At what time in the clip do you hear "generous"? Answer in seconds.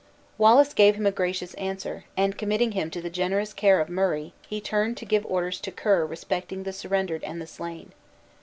3.11-3.53